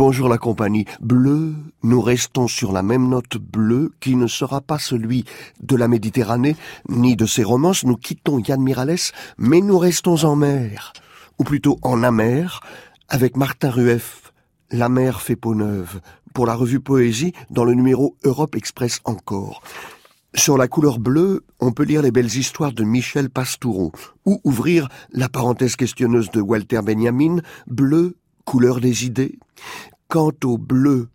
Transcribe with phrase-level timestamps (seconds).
[0.00, 0.86] Bonjour la compagnie.
[1.02, 5.26] Bleu, nous restons sur la même note bleue qui ne sera pas celui
[5.60, 6.56] de la Méditerranée,
[6.88, 7.84] ni de ses romances.
[7.84, 10.94] Nous quittons Yann Miralles, mais nous restons en mer,
[11.38, 12.60] ou plutôt en amer,
[13.10, 14.32] avec Martin Rueff.
[14.70, 16.00] La mer fait peau neuve,
[16.32, 19.62] pour la revue Poésie, dans le numéro Europe Express encore.
[20.34, 23.92] Sur la couleur bleue, on peut lire les belles histoires de Michel Pastoureau,
[24.24, 29.38] ou ouvrir la parenthèse questionneuse de Walter Benjamin, bleu, couleur des idées.
[30.08, 31.08] Quant au bleu,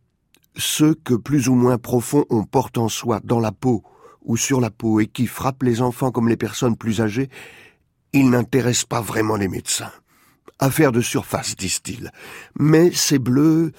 [0.57, 3.83] ceux que plus ou moins profonds on porte en soi, dans la peau
[4.21, 7.29] ou sur la peau, et qui frappent les enfants comme les personnes plus âgées,
[8.11, 9.91] ils n'intéressent pas vraiment les médecins.
[10.59, 12.11] Affaire de surface, disent-ils.
[12.57, 13.71] Mais ces bleus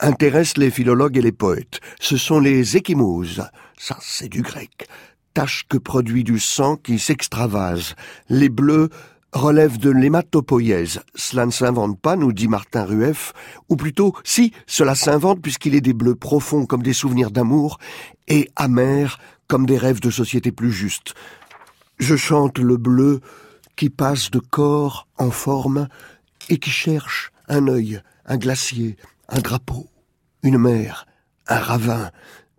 [0.00, 1.80] intéressent les philologues et les poètes.
[2.00, 3.44] Ce sont les échymoses.
[3.78, 4.88] Ça, c'est du grec.
[5.34, 7.94] Taches que produit du sang qui s'extravase.
[8.28, 8.88] Les bleus
[9.32, 11.00] relève de l'hématopoïèse.
[11.14, 13.32] Cela ne s'invente pas, nous dit Martin Rueff,
[13.68, 17.78] ou plutôt, si, cela s'invente puisqu'il est des bleus profonds comme des souvenirs d'amour
[18.28, 19.18] et amers
[19.48, 21.14] comme des rêves de société plus juste.
[21.98, 23.20] Je chante le bleu
[23.76, 25.88] qui passe de corps en forme
[26.48, 28.96] et qui cherche un œil, un glacier,
[29.28, 29.88] un drapeau,
[30.42, 31.06] une mer,
[31.46, 32.10] un ravin,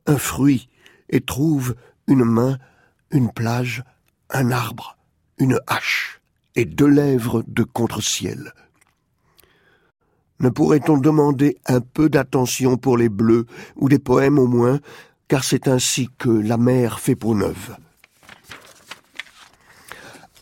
[0.06, 0.70] un fruit,
[1.10, 1.76] et trouve
[2.08, 2.58] une main,
[3.12, 3.84] une plage,
[4.30, 4.98] un arbre,
[5.38, 6.22] une hache
[6.56, 8.54] et deux lèvres de contre-ciel.
[10.40, 14.80] Ne pourrait-on demander un peu d'attention pour les bleus, ou des poèmes au moins,
[15.28, 17.78] car c'est ainsi que la mer fait peau neuve.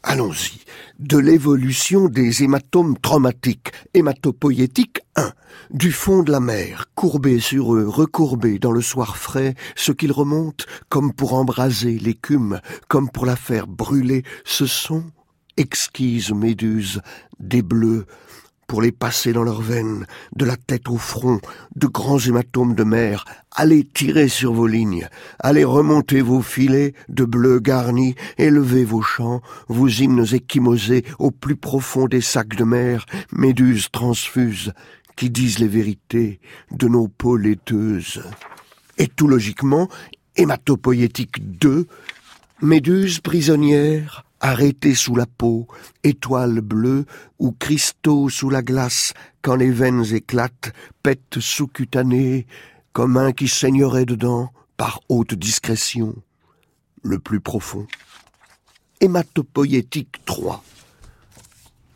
[0.03, 0.61] Allons-y.
[0.99, 5.31] De l'évolution des hématomes traumatiques, hématopoïétiques 1.
[5.71, 10.11] Du fond de la mer, courbés sur eux, recourbés dans le soir frais, ce qu'ils
[10.11, 15.03] remontent, comme pour embraser l'écume, comme pour la faire brûler, ce sont
[15.57, 17.01] exquises méduses,
[17.39, 18.05] des bleus,
[18.67, 20.05] pour les passer dans leurs veines,
[20.35, 21.39] de la tête au front,
[21.75, 25.07] de grands hématomes de mer, allez tirer sur vos lignes,
[25.39, 31.55] allez remonter vos filets de bleu garnis, élevez vos chants, vos hymnes échymosés au plus
[31.55, 34.73] profond des sacs de mer, méduses transfuses,
[35.15, 36.39] qui disent les vérités
[36.71, 38.23] de nos peaux laiteuses.
[38.97, 39.89] Et tout logiquement,
[40.35, 41.87] hématopoïétique 2,
[42.61, 45.67] méduses prisonnières, arrêtés sous la peau,
[46.03, 47.05] étoiles bleues
[47.39, 50.73] ou cristaux sous la glace, quand les veines éclatent,
[51.03, 52.47] pètent sous-cutanées,
[52.93, 56.15] comme un qui saignerait dedans, par haute discrétion,
[57.03, 57.87] le plus profond.
[59.01, 60.63] Hématopoïétique 3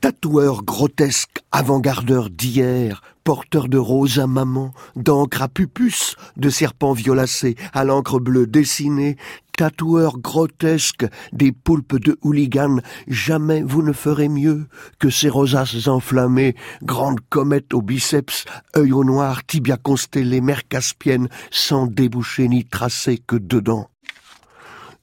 [0.10, 7.56] Tatoueur grotesque, avant-gardeur d'hier, porteur de roses à maman, d'encre à pupus, de serpents violacés,
[7.74, 9.18] à l'encre bleue dessinée,
[9.56, 14.66] tatoueur grotesque des poulpes de hooligans, jamais vous ne ferez mieux
[14.98, 18.46] que ces rosaces enflammées, grandes comètes aux biceps,
[18.76, 23.92] œil au noir, tibia constellé, mer caspienne, sans déboucher ni tracer que dedans.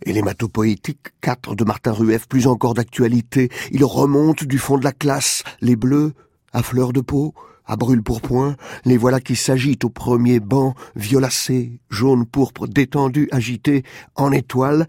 [0.04, 4.92] Et l'hématopoétique 4 de Martin Rueff, plus encore d'actualité, il remonte du fond de la
[4.92, 6.12] classe, les bleus,
[6.52, 7.34] à fleur de peau,
[7.64, 13.82] à brûle pourpoint, les voilà qui s'agitent au premier banc, violacés, jaune pourpre, détendus, agités,
[14.14, 14.86] en étoile.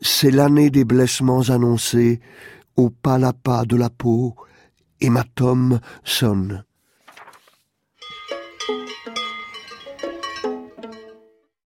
[0.00, 2.20] C'est l'année des blessements annoncés,
[2.76, 4.34] au palapa de la peau,
[5.00, 6.64] hématome sonne.